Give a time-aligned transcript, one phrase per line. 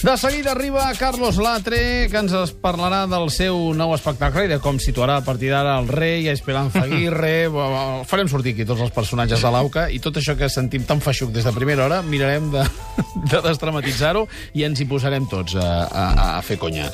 [0.00, 4.60] De seguida arriba Carlos Latre, que ens es parlarà del seu nou espectacle i de
[4.62, 7.50] com situarà a partir d'ara el rei, Esperanza Aguirre...
[8.10, 11.34] Farem sortir aquí tots els personatges de l'AUCA i tot això que sentim tan feixuc
[11.34, 12.62] des de primera hora mirarem de,
[13.32, 16.06] de desdramatitzar-ho i ens hi posarem tots a, a,
[16.38, 16.92] a fer conya.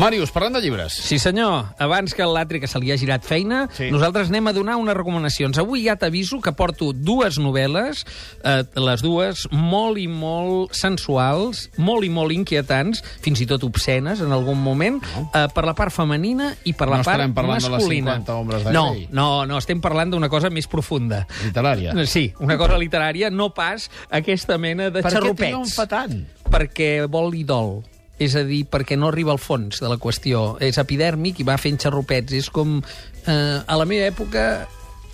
[0.00, 0.94] Màrius, parlant de llibres.
[0.96, 1.74] Sí, senyor.
[1.78, 3.90] Abans que l'altre que se li ha girat feina, Sí.
[3.92, 5.58] nosaltres anem a donar unes recomanacions.
[5.58, 8.06] Avui ja t'aviso que porto dues novel·les,
[8.42, 14.20] eh, les dues molt i molt sensuals, molt i molt inquietants, fins i tot obscenes
[14.22, 15.02] en algun moment,
[15.34, 18.14] eh, per la part femenina i per la No part estarem parlant de les masculina.
[18.16, 19.08] 50 ombres de no, Grey.
[19.12, 21.26] no, no, estem parlant d'una cosa més profunda.
[21.44, 21.92] Literària.
[22.06, 26.26] Sí, una cosa literària, no pas aquesta mena de Per què xarrupets triomfa tant?
[26.50, 27.82] perquè vol i dol.
[28.20, 30.58] És a dir, perquè no arriba al fons de la qüestió.
[30.60, 32.34] És epidèrmic i va fent xarrupets.
[32.36, 32.82] És com...
[33.26, 34.44] Eh, a la meva època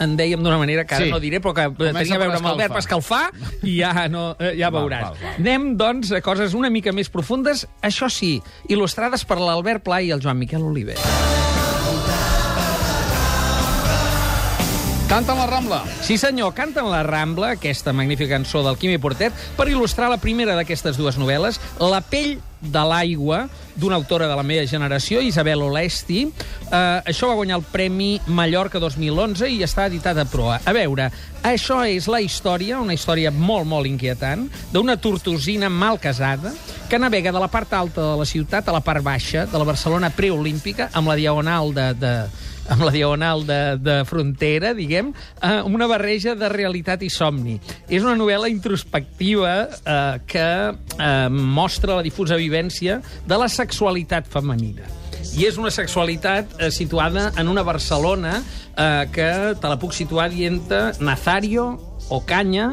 [0.03, 1.11] en dèiem d'una manera que ara Sí.
[1.11, 3.31] no diré, però que Comença tenia a veure per amb el verb escalfar
[3.65, 5.07] i ja, no, eh, ja Val, veuràs.
[5.09, 5.39] val, val.
[5.41, 8.37] Anem, doncs, a coses una mica més profundes, això sí,
[8.69, 10.99] il·lustrades per l'Albert Pla i el Joan Miquel Oliver.
[15.07, 15.85] Canta la Rambla.
[16.03, 20.57] Sí, senyor, canten la Rambla, aquesta magnífica cançó del Quimi Portet, per il·lustrar la primera
[20.59, 23.45] d'aquestes dues novel·les, La pell de l'aigua,
[23.77, 26.25] d'una autora de la meva generació, Isabel Olesti.
[26.27, 30.59] Uh, això va guanyar el Premi Mallorca 2011 i està editat a proa.
[30.67, 31.07] A veure,
[31.47, 36.51] això és la història, una història molt, molt inquietant, d'una tortosina mal casada
[36.91, 39.71] que navega de la part alta de la ciutat a la part baixa de la
[39.71, 42.13] Barcelona preolímpica amb la diagonal de, de,
[42.73, 47.57] amb la diagonal de, de frontera, diguem, eh, una barreja de realitat i somni.
[47.89, 54.89] És una novel·la introspectiva eh, que eh, mostra la difusa vivència de la sexualitat femenina.
[55.37, 60.31] I és una sexualitat eh, situada en una Barcelona eh, que te la puc situar
[60.33, 61.75] dient Nazario,
[62.15, 62.71] Ocaña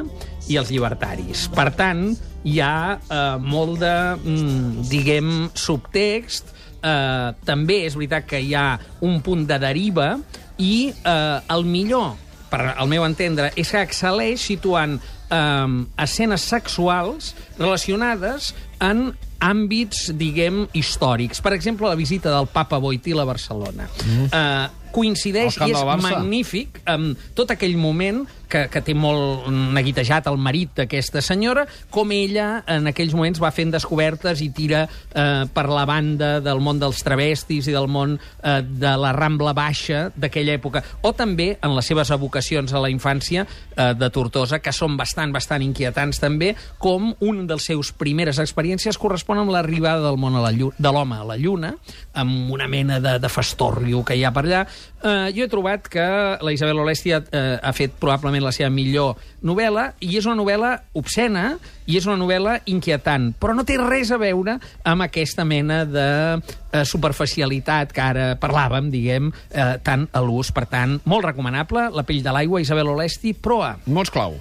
[0.52, 1.48] i els llibertaris.
[1.56, 2.12] Per tant,
[2.44, 6.54] hi ha eh, molt de, mm, diguem, subtext,
[6.84, 8.68] eh, també és veritat que hi ha
[9.08, 10.14] un punt de deriva
[10.62, 12.14] i eh, el millor,
[12.52, 15.68] per al meu entendre, és que excel·leix situant eh,
[16.04, 19.12] escenes sexuals relacionades en
[19.44, 21.42] àmbits, diguem, històrics.
[21.44, 23.90] Per exemple, la visita del papa Boitila a Barcelona.
[24.06, 24.30] Mm.
[24.32, 28.22] Eh, coincideix i és magnífic amb tot aquell moment
[28.54, 33.50] que, que té molt neguitejat el marit d'aquesta senyora, com ella en aquells moments va
[33.56, 38.16] fent descobertes i tira eh, per la banda del món dels travestis i del món
[38.20, 42.92] eh, de la Rambla Baixa d'aquella època, o també en les seves evocacions a la
[42.94, 48.40] infància eh, de Tortosa, que són bastant, bastant inquietants també, com un dels seus primeres
[48.44, 51.74] experiències correspon amb l'arribada del món a la llu- de l'home a la Lluna,
[52.14, 54.64] amb una mena de, de fastorrio que hi ha per allà.
[55.04, 56.04] Eh, jo he trobat que
[56.44, 60.38] la Isabel Olesti ha, eh, ha fet probablement la seva millor novel·la, i és una
[60.40, 65.46] novel·la obscena, i és una novel·la inquietant, però no té res a veure amb aquesta
[65.48, 70.54] mena de eh, superficialitat que ara parlàvem, diguem, eh, tant a l'ús.
[70.54, 73.78] Per tant, molt recomanable, La pell de l'aigua, Isabel Olesti, proa.
[73.86, 74.40] Mots clau.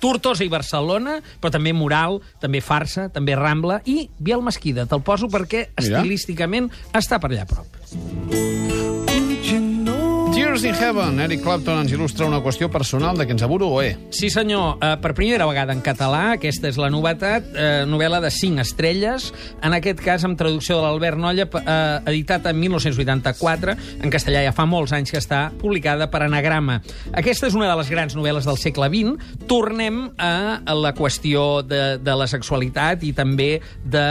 [0.00, 4.84] Tortosa i Barcelona, però també Moral, també Farsa, també Rambla i Biel Mesquida.
[4.90, 5.80] Te'l poso perquè Mira.
[5.80, 8.63] estilísticament està per allà a prop.
[10.54, 11.16] Tears in Heaven.
[11.18, 13.96] Eric Clapton ens il·lustra una qüestió personal de que ens aburo o eh.
[14.14, 14.76] Sí, senyor.
[14.76, 19.32] Uh, per primera vegada en català, aquesta és la novetat, uh, novel·la de 5 estrelles,
[19.66, 21.64] en aquest cas amb traducció de l'Albert Nolla, uh,
[22.06, 26.78] editat en 1984, en castellà ja fa molts anys que està publicada per Anagrama.
[27.10, 29.34] Aquesta és una de les grans novel·les del segle XX.
[29.50, 34.06] Tornem a, la qüestió de, de la sexualitat i també de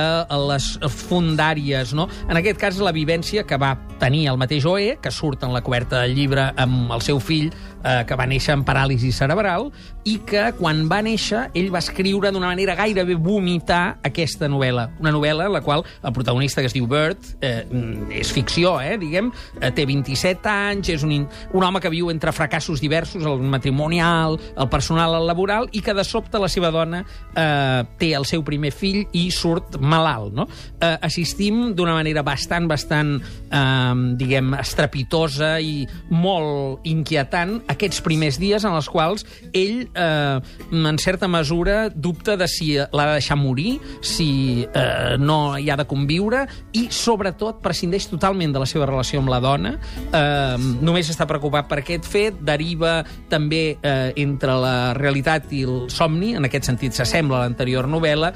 [0.49, 0.73] les
[1.07, 2.09] fundàries, no?
[2.27, 5.63] En aquest cas, la vivència que va tenir el mateix Oe, que surt en la
[5.63, 7.51] coberta del llibre amb el seu fill,
[7.83, 9.69] eh, que va néixer amb paràlisi cerebral,
[10.07, 14.89] i que quan va néixer ell va escriure d'una manera gairebé vomitar aquesta novel·la.
[15.03, 18.97] Una novel·la la qual el protagonista, que es diu Bert, eh, mm, és ficció, eh,
[18.97, 23.39] diguem, eh, té 27 anys, és un, un home que viu entre fracassos diversos, el
[23.39, 27.03] matrimonial, el personal, el laboral, i que de sobte la seva dona
[27.35, 30.33] eh, té el seu primer fill i surt malalt.
[30.33, 30.47] No?
[30.79, 33.15] Eh, assistim d'una manera bastant, bastant,
[33.49, 40.39] eh, diguem, estrepitosa i molt inquietant aquests primers dies en els quals ell, eh,
[40.71, 45.77] en certa mesura, dubta de si l'ha de deixar morir, si eh, no hi ha
[45.79, 49.75] de conviure, i, sobretot, prescindeix totalment de la seva relació amb la dona.
[50.05, 55.87] Eh, només està preocupat per aquest fet, deriva també eh, entre la realitat i el
[55.93, 58.33] somni, en aquest sentit s'assembla a l'anterior novel·la,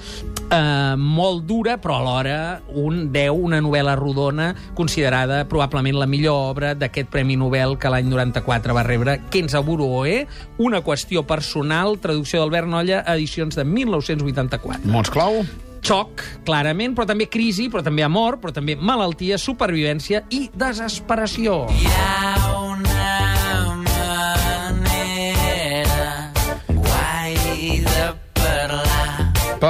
[0.48, 2.38] eh, molt dura, però alhora
[2.78, 8.10] un 10, una novel·la rodona, considerada probablement la millor obra d'aquest Premi Nobel que l'any
[8.10, 10.26] 94 va rebre Kenza Buruoe,
[10.58, 14.86] una qüestió personal, traducció d'Albert Nolla, edicions de 1984.
[14.92, 15.42] Mots clau.
[15.88, 21.62] xoc, clarament, però també crisi, però també amor, però també malaltia, supervivència i desesperació.
[21.72, 22.47] Hi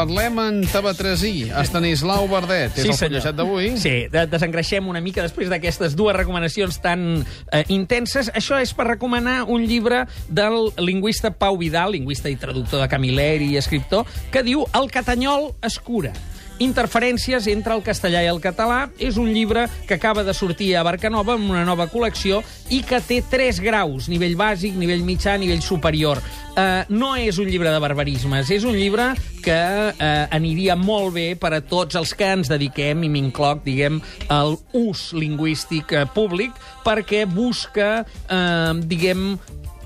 [0.08, 1.50] Parlem en Tabatresí.
[1.52, 2.78] Estanislau Verdet.
[2.80, 3.26] És el senyor.
[3.36, 3.74] d'avui?
[3.76, 8.32] Sí, de desengreixem una mica després d'aquestes dues recomanacions tan eh, intenses.
[8.32, 13.52] Això és per recomanar un llibre del lingüista Pau Vidal, lingüista i traductor de Camil·leri
[13.52, 16.16] i escriptor, que diu El catanyol es cura.
[16.60, 20.82] Interferències entre el castellà i el català és un llibre que acaba de sortir a
[20.86, 22.40] Barcanova amb una nova col·lecció
[22.74, 26.22] i que té tres graus, nivell bàsic, nivell mitjà, nivell superior.
[26.58, 29.12] Uh, no és un llibre de barbarismes, és un llibre
[29.46, 29.60] que
[29.92, 34.02] uh, aniria molt bé per a tots els que ens dediquem, i m'incloc, diguem,
[34.34, 39.36] al ús lingüístic uh, públic, perquè busca, uh, diguem,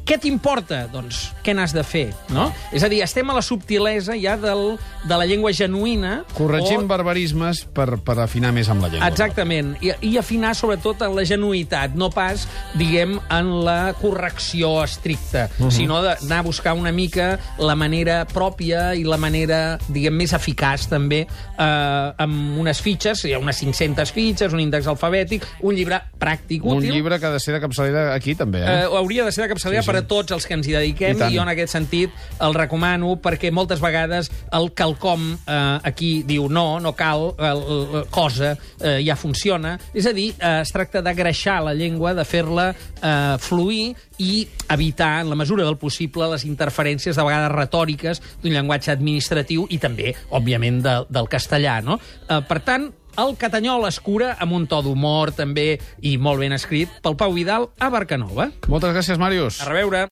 [0.05, 0.87] què t'importa?
[0.91, 2.49] Doncs què n'has de fer, no?
[2.73, 4.77] És a dir, estem a la subtilesa ja del,
[5.07, 6.23] de la llengua genuïna.
[6.37, 9.07] Corregim o- barbarismes per, per afinar més amb la llengua.
[9.07, 15.49] Exactament, I, i afinar sobretot en la genuïtat, no pas, diguem, en la correcció estricta,
[15.59, 15.71] uh -huh.
[15.71, 20.87] sinó d'anar a buscar una mica la manera pròpia i la manera, diguem, més eficaç
[20.89, 21.27] també,
[21.57, 26.61] eh, amb unes fitxes, hi ha unes 500 fitxes, un índex alfabètic, un llibre pràctic,
[26.63, 26.91] Un útil.
[26.91, 28.83] llibre que ha de ser de capçalera aquí, també, Eh, eh?
[28.97, 29.90] hauria de ser de capçalera sí, sí.
[29.91, 32.55] Per a tots els que ens hi dediquem I i, jo en aquest sentit el
[32.57, 38.53] recomano perquè moltes vegades el quelcom eh, aquí diu no, no cal, el, el, cosa
[38.79, 39.77] eh, ja funciona.
[39.93, 44.45] És a dir, eh, es tracta de greixar la llengua, de fer-la eh, fluir i
[44.69, 49.79] evitar, en la mesura del possible, les interferències de vegades retòriques d'un llenguatge administratiu i
[49.81, 51.79] també, òbviament, de, del castellà.
[51.85, 51.97] No?
[52.27, 56.55] Eh, per tant, el Catanyol es cura amb un to d'humor, també, i molt ben
[56.55, 58.51] escrit, pel Pau Vidal a Barcanova.
[58.71, 59.61] Moltes gràcies, Màrius.
[59.61, 60.07] A reveure.